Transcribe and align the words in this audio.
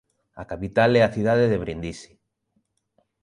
A 0.41 0.43
capital 0.51 0.91
é 0.99 1.01
a 1.03 1.13
cidade 1.15 1.45
de 1.51 1.61
Brindisi. 1.63 2.11